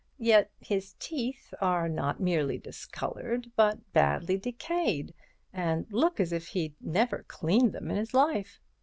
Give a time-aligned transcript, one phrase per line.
[0.17, 5.13] Yet his teeth are not merely discoloured, but badly decayed
[5.53, 8.59] and look as if he'd never cleaned them in his life.